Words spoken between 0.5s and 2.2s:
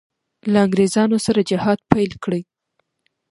له انګرېزانو سره جهاد پیل